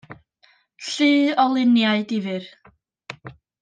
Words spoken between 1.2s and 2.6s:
o luniau difyr.